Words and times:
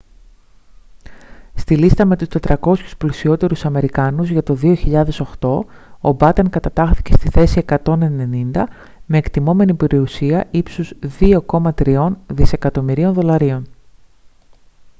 στη 1.55 1.77
λίστα 1.77 2.05
με 2.05 2.17
τους 2.17 2.27
400 2.41 2.95
πλουσιότερους 2.97 3.65
αμερικάνους 3.65 4.29
για 4.29 4.43
το 4.43 4.57
2008 4.61 5.03
ο 6.09 6.17
batten 6.19 6.49
κατατάχθηκε 6.49 7.13
στη 7.13 7.29
θέση 7.29 7.65
190 7.85 8.63
με 9.05 9.17
εκτιμώμενη 9.17 9.73
περιουσία 9.73 10.47
ύψους 10.51 10.93
2,3 11.19 12.09
δισεκατομμυρίων 12.27 13.13
δολαρίων 13.13 13.65